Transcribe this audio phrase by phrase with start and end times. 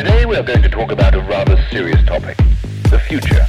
[0.00, 2.34] Today we are going to talk about a rather serious topic,
[2.84, 3.46] the future.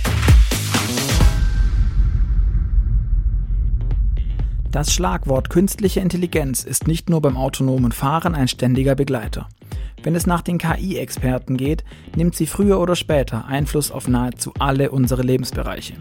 [4.70, 9.48] Das Schlagwort künstliche Intelligenz ist nicht nur beim autonomen Fahren ein ständiger Begleiter.
[10.04, 11.86] Wenn es nach den KI-Experten geht,
[12.18, 15.94] nimmt sie früher oder später Einfluss auf nahezu alle unsere Lebensbereiche.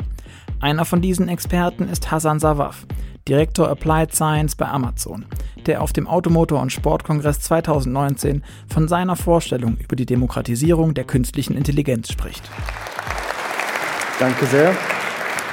[0.61, 2.87] Einer von diesen Experten ist Hassan Sawaf,
[3.27, 5.25] Direktor Applied Science bei Amazon,
[5.65, 11.57] der auf dem Automotor- und Sportkongress 2019 von seiner Vorstellung über die Demokratisierung der künstlichen
[11.57, 12.43] Intelligenz spricht.
[14.19, 14.75] Danke sehr.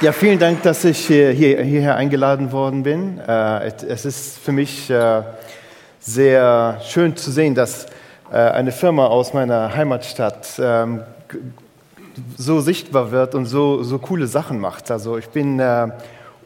[0.02, 3.18] Ja, vielen Dank, dass ich hier, hierher eingeladen worden bin.
[3.18, 5.22] Äh, es ist für mich äh,
[6.00, 7.86] sehr schön zu sehen, dass
[8.30, 11.00] äh, eine Firma aus meiner Heimatstadt ähm,
[12.36, 14.90] so sichtbar wird und so, so coole Sachen macht.
[14.90, 15.60] Also ich bin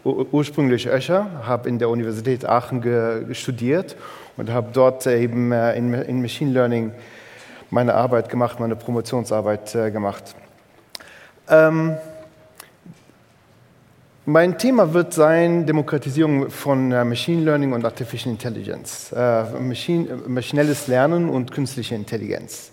[0.04, 3.96] ursprünglich Öscher, habe in der Universität Aachen studiert
[4.36, 6.92] und habe dort eben in Machine Learning
[7.70, 10.34] meine Arbeit gemacht, meine Promotionsarbeit gemacht.
[11.48, 11.96] Ähm,
[14.24, 20.86] mein Thema wird sein Demokratisierung von äh, Machine Learning und Artificial Intelligence, äh, Machine, maschinelles
[20.86, 22.70] Lernen und künstliche Intelligenz.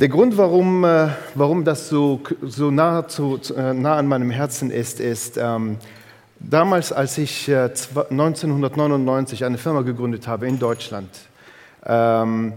[0.00, 4.98] Der Grund, warum, äh, warum das so, so nah, zu, nah an meinem Herzen ist,
[4.98, 5.76] ist, ähm,
[6.40, 11.10] damals, als ich 1999 eine Firma gegründet habe in Deutschland,
[11.86, 12.54] ähm,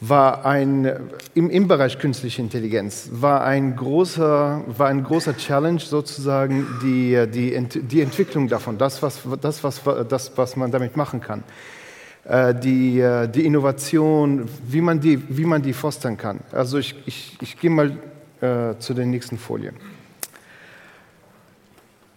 [0.00, 0.90] war ein,
[1.34, 7.68] im, im Bereich künstliche Intelligenz war ein großer, war ein großer Challenge sozusagen die, die,
[7.82, 11.44] die Entwicklung davon, das was, das, was, das, was man damit machen kann.
[12.24, 13.04] Äh, die,
[13.34, 16.40] die Innovation, wie man die, wie man die fostern kann.
[16.52, 17.96] Also ich, ich, ich gehe mal
[18.40, 19.72] äh, zu der nächsten Folie.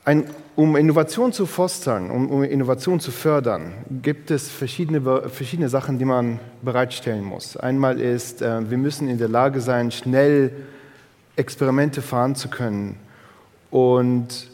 [0.06, 0.26] Ein,
[0.58, 6.06] um Innovation zu fostern, um, um, Innovation zu fördern, gibt es verschiedene, verschiedene Sachen, die
[6.06, 7.56] man bereitstellen muss.
[7.56, 10.52] Einmal ist, äh, wir müssen in der Lage sein, schnell
[11.38, 12.98] Experimente fahren zu können
[13.72, 14.50] und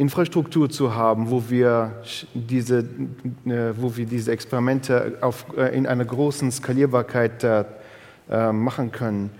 [0.00, 1.92] Infrastruktur zu haben, wo wir
[2.32, 9.30] diese, äh, wo wir diese Experimente auf, äh, in einer großen Skalierbarkeit äh, machen können.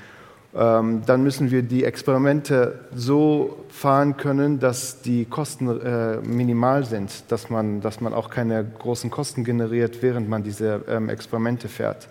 [0.54, 5.81] Ähm, dann müssen wir die Experimente so fahren können, dass die Kosten
[6.25, 11.09] minimal sind, dass man, dass man auch keine großen Kosten generiert, während man diese ähm,
[11.09, 12.09] Experimente fährt.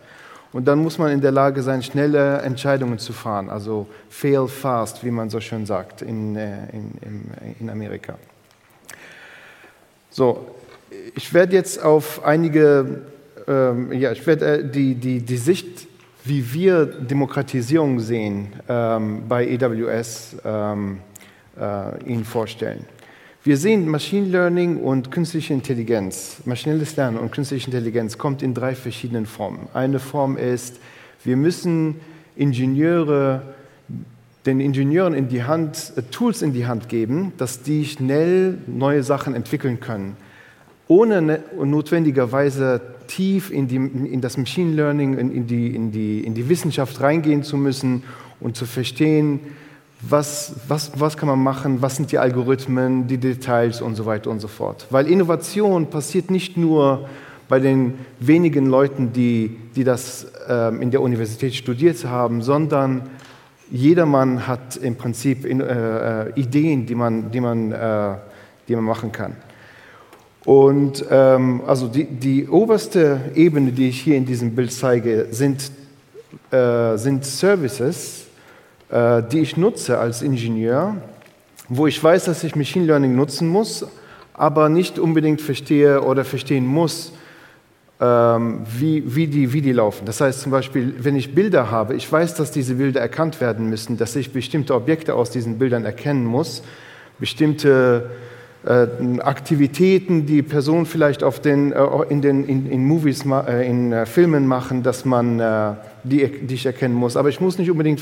[0.54, 5.04] Und dann muss man in der Lage sein, schnelle Entscheidungen zu fahren, also fail fast,
[5.04, 6.92] wie man so schön sagt in, in,
[7.60, 8.16] in Amerika.
[10.10, 10.56] So,
[11.16, 13.04] ich werde jetzt auf einige,
[13.48, 15.88] ähm, ja, ich werde äh, die, die, die Sicht
[16.26, 21.00] wie wir Demokratisierung sehen ähm, bei AWS, ähm,
[21.60, 22.86] äh, Ihnen vorstellen.
[23.44, 28.76] Wir sehen, Machine Learning und künstliche Intelligenz, maschinelles Lernen und künstliche Intelligenz kommt in drei
[28.76, 29.70] verschiedenen Formen.
[29.74, 30.80] Eine Form ist,
[31.24, 31.96] wir müssen
[32.36, 33.42] Ingenieure,
[34.50, 39.04] den Ingenieuren in die Hand, äh, Tools in die Hand geben, dass die schnell neue
[39.04, 40.18] Sachen entwickeln können,
[40.88, 46.34] ohne ne, notwendigerweise tief in, die, in das Machine Learning, in, die, in, die, in
[46.34, 48.04] die Wissenschaft reingehen zu müssen
[48.40, 49.40] und zu verstehen,
[50.02, 54.30] was, was, was kann man machen, was sind die Algorithmen, die Details und so weiter
[54.30, 54.88] und so fort.
[54.90, 57.10] Weil Innovation passiert nicht nur
[57.50, 63.10] bei den wenigen Leuten, die, die das äh, in der Universität studiert haben, sondern
[63.72, 68.16] jedermann hat im Prinzip in, äh, äh Ideen, die man, die, man, äh,
[68.68, 69.36] die man machen kann.
[70.46, 75.72] Und ähm, also die, die, oberste Ebene, die ich hier in diesem Bild zeige, sind,
[76.52, 78.26] äh, sind Services,
[78.90, 80.96] äh, die ich nutze als Ingenieur,
[81.68, 83.86] wo ich weiß, dass ich Machine Learning nutzen muss,
[84.34, 87.12] aber nicht unbedingt verstehe oder verstehen muss,
[88.00, 90.06] ähm, wie, wie, die, wie die laufen.
[90.06, 93.70] Das heißt zum Beispiel, wenn ich Bilder habe, ich weiß, dass diese Bilder erkannt werden
[93.70, 96.64] müssen, dass ich bestimmte Objekte aus diesen Bildern erkennen muss,
[97.20, 98.10] bestimmte
[98.66, 98.88] äh,
[99.22, 104.48] Aktivitäten, die Personen vielleicht auf den, äh, in, den, in, in Movies, äh, in Filmen
[104.48, 107.18] machen, dass man die, die ich erkennen muss.
[107.18, 108.02] Aber ich muss nicht unbedingt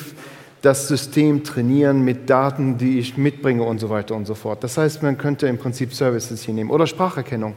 [0.64, 4.64] das System trainieren mit Daten, die ich mitbringe und so weiter und so fort.
[4.64, 7.54] Das heißt, man könnte im Prinzip Services hier nehmen oder Spracherkennung.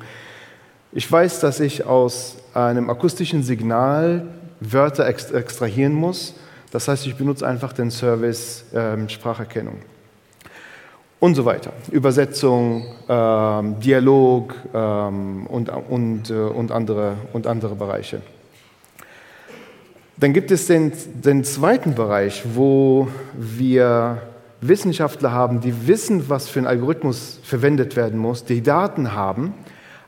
[0.92, 4.26] Ich weiß, dass ich aus einem akustischen Signal
[4.58, 6.34] Wörter extrahieren muss.
[6.72, 9.76] Das heißt, ich benutze einfach den Service ähm, Spracherkennung
[11.20, 11.72] und so weiter.
[11.92, 18.20] Übersetzung, ähm, Dialog ähm, und, und, äh, und, andere, und andere Bereiche.
[20.16, 24.22] Dann gibt es den, den zweiten Bereich, wo wir
[24.60, 29.54] Wissenschaftler haben, die wissen, was für ein Algorithmus verwendet werden muss, die Daten haben,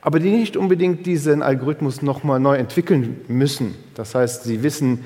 [0.02, 3.74] aber die nicht unbedingt diesen Algorithmus nochmal neu entwickeln müssen.
[3.94, 5.04] Das heißt, sie wissen,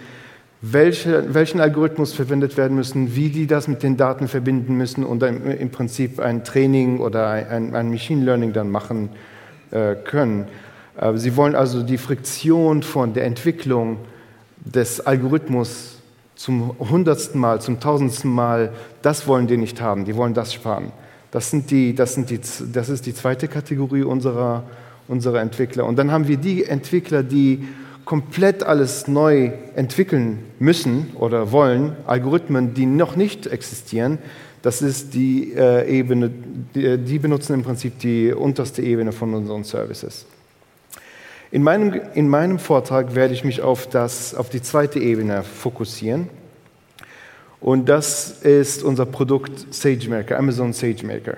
[0.63, 5.23] welche, welchen Algorithmus verwendet werden müssen, wie die das mit den Daten verbinden müssen und
[5.23, 9.11] im Prinzip ein Training oder ein, ein Machine Learning dann machen
[9.71, 10.49] äh, können.
[10.99, 13.99] Äh, sie wollen also die Friktion von der Entwicklung
[14.65, 15.99] des Algorithmus
[16.35, 18.73] zum hundertsten Mal, zum tausendsten Mal,
[19.03, 20.93] das wollen die nicht haben, die wollen das sparen.
[21.31, 22.41] Das, sind die, das, sind die,
[22.73, 24.65] das ist die zweite Kategorie unserer,
[25.09, 25.85] unserer Entwickler.
[25.85, 27.67] Und dann haben wir die Entwickler, die
[28.05, 34.19] komplett alles neu entwickeln müssen oder wollen, Algorithmen, die noch nicht existieren,
[34.63, 36.31] das ist die äh, Ebene,
[36.75, 40.27] die, die, benutzen im Prinzip die unterste Ebene von unseren Services.
[41.53, 46.29] In meinem, in meinem Vortrag werde ich mich auf, das, auf die zweite Ebene fokussieren.
[47.61, 51.37] Und das ist unser Produkt SageMaker, Amazon SageMaker.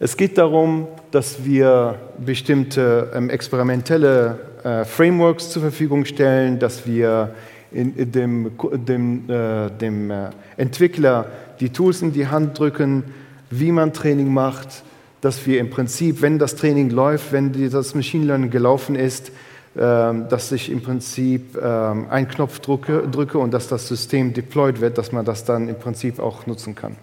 [0.00, 7.34] Es geht darum, dass wir bestimmte ähm, experimentelle äh, Frameworks zur Verfügung stellen, dass wir
[7.72, 8.52] in, in dem,
[8.86, 11.26] dem, äh, dem äh, Entwickler
[11.58, 13.04] die Tools in die Hand drücken,
[13.50, 14.84] wie man Training macht,
[15.20, 19.32] dass wir im Prinzip, wenn das Training läuft, wenn das Machine Learning gelaufen ist,
[19.76, 24.80] ähm, dass ich im Prinzip ähm, einen Knopf drücke, drücke und dass das System deployed
[24.80, 26.96] wird, dass man das dann im Prinzip auch nutzen kann.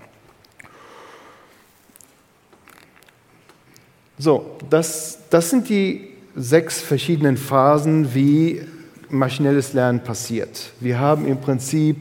[4.18, 8.62] So, das, das sind die sechs verschiedenen Phasen, wie
[9.10, 10.72] maschinelles Lernen passiert.
[10.80, 11.98] Wir haben im Prinzip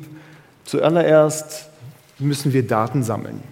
[0.64, 1.68] zuallererst
[2.18, 3.42] müssen wir Daten sammeln.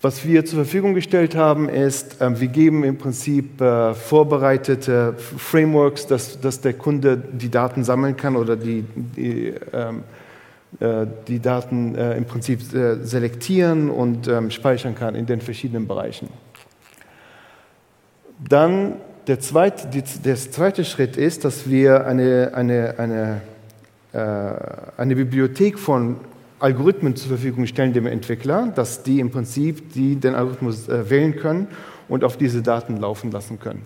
[0.00, 6.06] Was wir zur Verfügung gestellt haben, ist, äh, wir geben im Prinzip äh, vorbereitete Frameworks,
[6.06, 10.17] dass, dass der Kunde die Daten sammeln kann oder die, die ähm, äh,
[11.26, 16.28] die Daten äh, im Prinzip äh, selektieren und ähm, speichern kann in den verschiedenen Bereichen.
[18.46, 23.40] Dann der zweite, der zweite Schritt ist, dass wir eine, eine, eine,
[24.96, 26.16] eine Bibliothek von
[26.60, 31.66] Algorithmen zur Verfügung stellen dem Entwickler, dass die im Prinzip die den Algorithmus wählen können
[32.08, 33.84] und auf diese Daten laufen lassen können.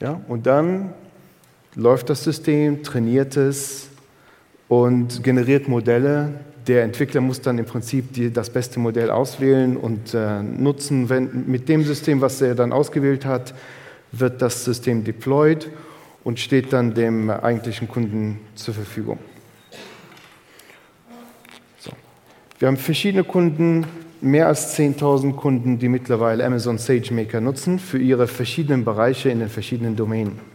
[0.00, 0.94] Ja, und dann
[1.76, 3.88] läuft das System, trainiert es
[4.68, 6.34] und generiert Modelle.
[6.66, 11.08] Der Entwickler muss dann im Prinzip die, das beste Modell auswählen und äh, nutzen.
[11.08, 13.54] Wenn, mit dem System, was er dann ausgewählt hat,
[14.12, 15.68] wird das System deployed
[16.22, 19.18] und steht dann dem eigentlichen Kunden zur Verfügung.
[21.78, 21.92] So.
[22.58, 23.84] Wir haben verschiedene Kunden,
[24.22, 29.50] mehr als 10.000 Kunden, die mittlerweile Amazon SageMaker nutzen für ihre verschiedenen Bereiche in den
[29.50, 30.53] verschiedenen Domänen.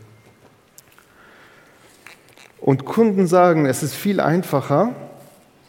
[2.62, 4.94] Und Kunden sagen, es ist viel einfacher,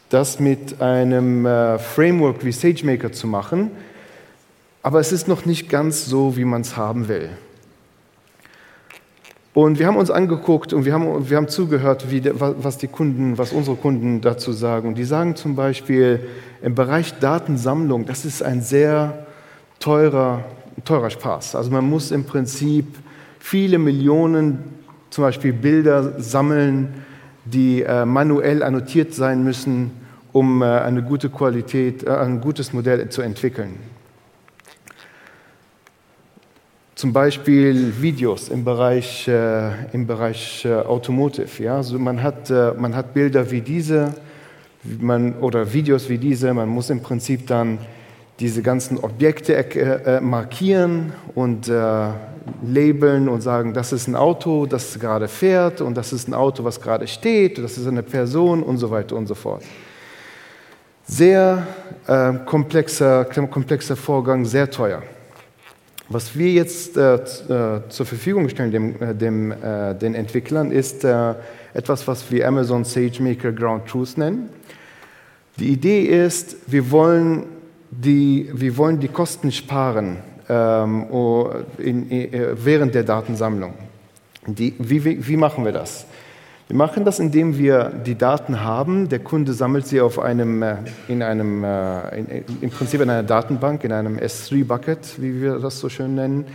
[0.09, 3.71] das mit einem äh, Framework wie SageMaker zu machen,
[4.83, 7.29] aber es ist noch nicht ganz so, wie man es haben will.
[9.53, 13.37] Und wir haben uns angeguckt und wir haben, wir haben zugehört, wie, was die Kunden,
[13.37, 14.87] was unsere Kunden dazu sagen.
[14.87, 16.21] Und die sagen zum Beispiel,
[16.61, 19.27] im Bereich Datensammlung, das ist ein sehr
[19.79, 20.45] teurer,
[20.85, 21.55] teurer Spaß.
[21.55, 22.85] Also man muss im Prinzip
[23.39, 24.80] viele Millionen
[25.11, 27.03] zum Beispiel Bilder sammeln,
[27.45, 29.91] die äh, manuell annotiert sein müssen,
[30.31, 33.75] um äh, eine gute Qualität, äh, ein gutes Modell zu entwickeln.
[36.95, 41.61] Zum Beispiel Videos im Bereich, äh, im Bereich äh, Automotive.
[41.61, 41.77] Ja?
[41.77, 44.13] Also man, hat, äh, man hat Bilder wie diese
[44.83, 46.53] man, oder Videos wie diese.
[46.53, 47.79] Man muss im Prinzip dann
[48.41, 51.71] diese ganzen Objekte markieren und
[52.63, 56.63] labeln und sagen, das ist ein Auto, das gerade fährt und das ist ein Auto,
[56.63, 59.63] was gerade steht, das ist eine Person und so weiter und so fort.
[61.05, 61.65] Sehr
[62.07, 65.01] äh, komplexer, komplexer Vorgang, sehr teuer.
[66.09, 71.03] Was wir jetzt äh, äh, zur Verfügung stellen dem, äh, dem äh, den Entwicklern ist
[71.03, 71.35] äh,
[71.73, 74.49] etwas, was wir Amazon SageMaker Ground Truth nennen.
[75.57, 77.43] Die Idee ist, wir wollen
[77.91, 80.17] die, wir wollen die Kosten sparen
[80.49, 81.05] ähm,
[81.77, 83.73] in, in, äh, während der Datensammlung.
[84.47, 86.05] Die, wie, wie, wie machen wir das?
[86.67, 89.09] Wir machen das, indem wir die Daten haben.
[89.09, 90.77] Der Kunde sammelt sie auf einem, äh,
[91.09, 92.27] in einem, äh, in,
[92.61, 96.45] im Prinzip in einer Datenbank, in einem S3-Bucket, wie wir das so schön nennen.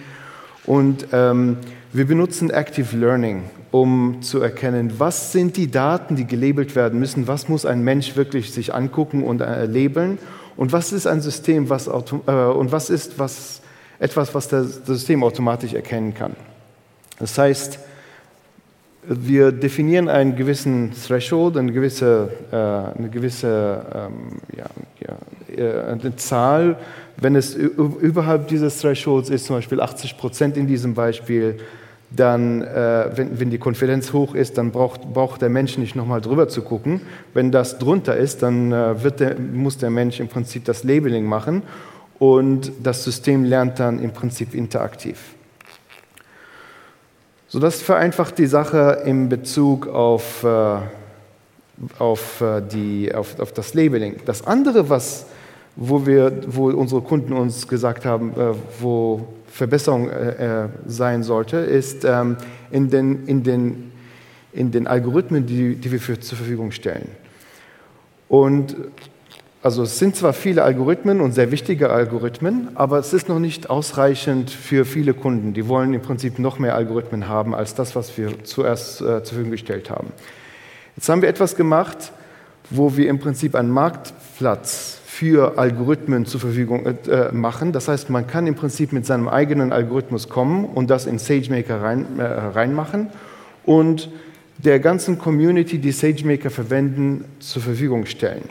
[0.65, 1.59] Und ähm,
[1.93, 7.29] wir benutzen Active Learning, um zu erkennen, was sind die Daten, die gelabelt werden müssen,
[7.29, 10.19] was muss ein Mensch wirklich sich angucken und äh, labeln
[10.57, 13.61] und was ist ein System, was, äh, und was ist, was
[13.99, 16.37] etwas, was das System automatisch erkennen kann.
[17.19, 17.79] Das heißt,
[19.09, 22.57] wir definieren einen gewissen Threshold, eine gewisse, äh,
[22.99, 24.67] eine gewisse ähm, ja,
[25.07, 26.77] ja, äh, eine Zahl.
[27.17, 31.59] Wenn es überhalb dieses Thresholds ist, zum Beispiel 80 Prozent in diesem Beispiel,
[32.11, 36.21] dann, äh, wenn, wenn, die Konfidenz hoch ist, dann braucht, braucht der Mensch nicht nochmal
[36.21, 37.01] drüber zu gucken.
[37.35, 41.63] Wenn das drunter ist, dann äh, der, muss der Mensch im Prinzip das Labeling machen
[42.19, 45.19] und das System lernt dann im Prinzip interaktiv.
[47.49, 50.79] So, das vereinfacht die Sache in Bezug auf, äh,
[51.99, 54.17] auf, äh, die, auf, auf das Labeling.
[54.27, 55.27] Das andere, was,
[55.77, 61.59] wo, wir, wo unsere Kunden uns gesagt haben, äh, wo Verbesserung äh, äh, sein sollte,
[61.59, 62.37] ist ähm,
[62.71, 63.93] in, den, in, den,
[64.53, 67.09] in den Algorithmen, die, die wir für, zur Verfügung stellen.
[68.29, 68.77] Und
[69.63, 73.69] also es sind zwar viele Algorithmen und sehr wichtige Algorithmen, aber es ist noch nicht
[73.69, 75.55] ausreichend für viele Kunden.
[75.55, 79.25] Die wollen im Prinzip noch mehr Algorithmen haben als das, was wir zuerst äh, zur
[79.25, 80.13] Verfügung gestellt haben.
[80.97, 82.13] Jetzt haben wir etwas gemacht,
[82.71, 87.73] wo wir im Prinzip einen Marktplatz für Algorithmen zur Verfügung äh, äh, machen.
[87.73, 91.81] Das heißt, man kann im Prinzip mit seinem eigenen Algorithmus kommen und das in SageMaker
[91.81, 93.09] rein, äh, reinmachen
[93.65, 94.11] und
[94.59, 98.43] der ganzen Community, die SageMaker verwenden, zur Verfügung stellen.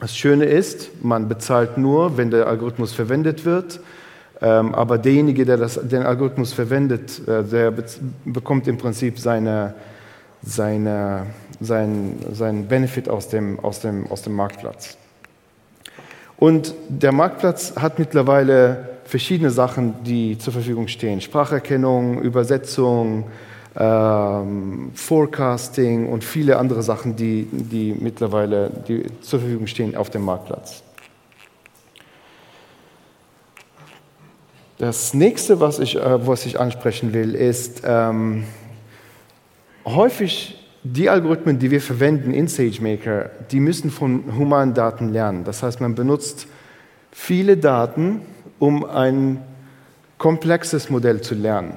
[0.00, 3.80] Das Schöne ist, man bezahlt nur, wenn der Algorithmus verwendet wird,
[4.40, 7.70] ähm, aber derjenige, der das, den Algorithmus verwendet, äh, der
[8.24, 9.74] bekommt im Prinzip seine,
[10.42, 11.26] seine,
[11.60, 14.96] sein, seinen Benefit aus dem, aus, dem, aus dem Marktplatz.
[16.42, 21.20] Und der Marktplatz hat mittlerweile verschiedene Sachen, die zur Verfügung stehen.
[21.20, 23.28] Spracherkennung, Übersetzung,
[23.78, 30.24] ähm, Forecasting und viele andere Sachen, die, die mittlerweile die zur Verfügung stehen auf dem
[30.24, 30.82] Marktplatz.
[34.78, 38.42] Das nächste, was ich, äh, was ich ansprechen will, ist ähm,
[39.84, 45.44] häufig die Algorithmen, die wir verwenden in SageMaker, die müssen von humanen Daten lernen.
[45.44, 46.48] Das heißt, man benutzt
[47.12, 48.22] viele Daten,
[48.58, 49.42] um ein
[50.18, 51.74] komplexes Modell zu lernen.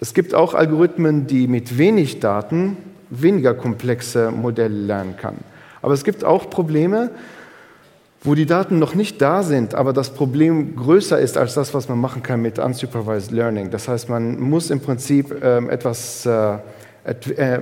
[0.00, 2.76] Es gibt auch Algorithmen, die mit wenig Daten
[3.08, 5.36] weniger komplexe Modelle lernen kann.
[5.80, 7.10] Aber es gibt auch Probleme,
[8.22, 11.88] wo die Daten noch nicht da sind, aber das Problem größer ist als das, was
[11.88, 13.70] man machen kann mit unsupervised Learning.
[13.70, 16.58] Das heißt, man muss im Prinzip ähm, etwas äh,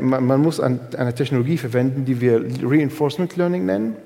[0.01, 3.97] man muss eine Technologie verwenden, die wir Reinforcement Learning nennen.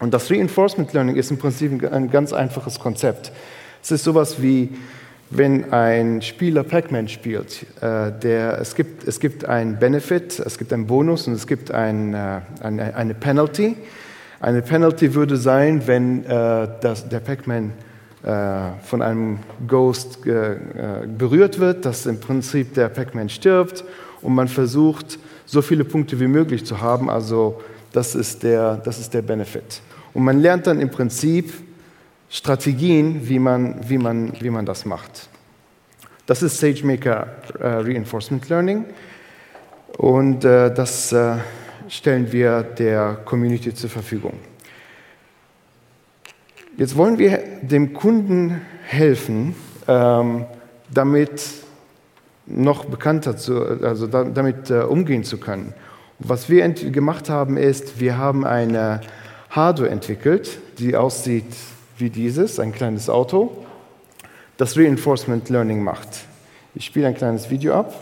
[0.00, 3.32] Und das Reinforcement Learning ist im Prinzip ein ganz einfaches Konzept.
[3.82, 4.70] Es ist sowas wie,
[5.30, 10.72] wenn ein Spieler Pac-Man spielt, äh, der, es, gibt, es gibt einen Benefit, es gibt
[10.72, 13.76] einen Bonus und es gibt ein, äh, eine, eine Penalty.
[14.40, 17.72] Eine Penalty würde sein, wenn das, der Pac-Man
[18.22, 23.82] von einem Ghost berührt wird, dass im Prinzip der Pac-Man stirbt
[24.22, 27.08] und man versucht, so viele Punkte wie möglich zu haben.
[27.10, 27.60] Also
[27.92, 29.80] das ist der, das ist der Benefit.
[30.14, 31.52] Und man lernt dann im Prinzip
[32.30, 35.28] Strategien, wie man, wie man, wie man das macht.
[36.26, 37.26] Das ist SageMaker
[37.58, 38.84] äh, Reinforcement Learning
[39.96, 41.36] und äh, das äh,
[41.88, 44.34] stellen wir der Community zur Verfügung.
[46.76, 49.54] Jetzt wollen wir dem Kunden helfen,
[49.88, 50.44] ähm,
[50.92, 51.40] damit
[52.48, 55.74] noch bekannter zu, also damit äh, umgehen zu können.
[56.18, 59.02] Was wir gemacht haben, ist, wir haben eine
[59.50, 61.54] Hardware entwickelt, die aussieht
[61.96, 63.64] wie dieses, ein kleines Auto,
[64.56, 66.08] das Reinforcement Learning macht.
[66.74, 67.94] Ich spiele ein kleines Video ab.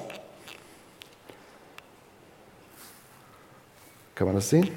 [4.14, 4.68] Kann man das sehen?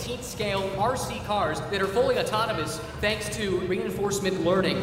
[0.00, 4.76] 18th scale RC cars that are fully autonomous thanks to reinforcement learning.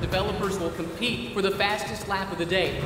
[0.00, 2.80] Developers will compete for the fastest lap of the day.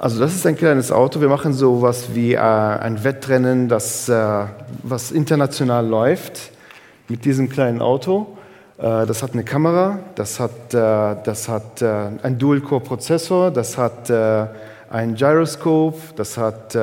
[0.00, 1.20] Also das ist ein kleines Auto.
[1.20, 4.46] Wir machen so was wie äh, ein Wettrennen, das äh,
[4.82, 6.52] was international läuft
[7.08, 8.38] mit diesem kleinen Auto.
[8.78, 11.86] Äh, das hat eine Kamera, das hat, äh, das hat äh,
[12.22, 14.46] einen Dual-Core-Prozessor, das hat äh,
[14.88, 16.76] ein Gyroscope, das hat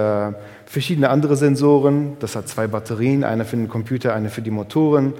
[0.67, 5.15] verschiedene andere Sensoren, das hat zwei Batterien, eine für den Computer, eine für die Motoren.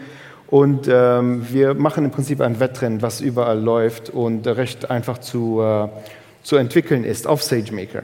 [0.45, 5.61] Und ähm, wir machen im Prinzip ein Wettrennen, was überall läuft und recht einfach zu,
[6.47, 8.03] zu entwickeln ist auf SageMaker.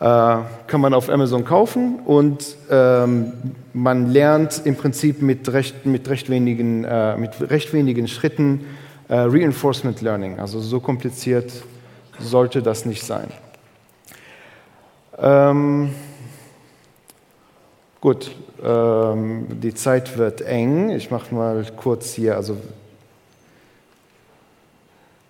[0.00, 3.32] Äh, kann man auf Amazon kaufen und ähm,
[3.72, 8.66] man lernt im Prinzip mit recht, mit recht, wenigen, äh, mit recht wenigen Schritten
[9.06, 10.40] äh, Reinforcement Learning.
[10.40, 11.52] Also so kompliziert
[12.18, 13.28] sollte das nicht sein.
[15.16, 15.90] Ähm,
[18.00, 18.34] gut,
[18.64, 20.90] ähm, die Zeit wird eng.
[20.90, 22.56] Ich mache mal kurz hier, also,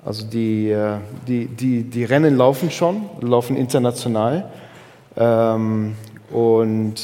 [0.06, 4.48] also die, äh, die, die, die Rennen laufen schon, laufen international.
[5.16, 5.94] Ähm,
[6.30, 6.94] und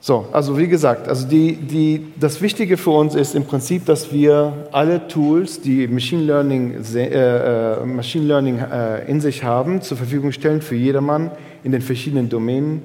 [0.00, 4.12] so, also wie gesagt, also die, die, das Wichtige für uns ist im Prinzip, dass
[4.12, 9.96] wir alle Tools, die Machine Learning, äh, äh, Machine Learning äh, in sich haben, zur
[9.96, 11.30] Verfügung stellen für jedermann
[11.62, 12.82] in den verschiedenen Domänen.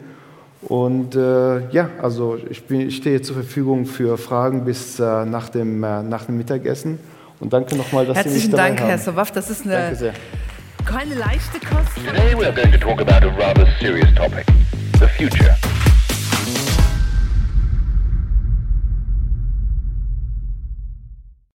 [0.62, 5.50] Und äh, ja, also ich, bin, ich, stehe zur Verfügung für Fragen bis äh, nach,
[5.50, 7.00] dem, nach dem Mittagessen.
[7.40, 8.88] Und danke nochmal, dass Herzlichen Sie mich dabei Dank, haben.
[8.90, 9.32] Herr Sowaff.
[9.32, 10.14] Das ist eine
[10.86, 11.96] keine leichte Kost.
[12.06, 14.46] Today we are going to talk about a rather serious topic
[15.00, 15.57] the future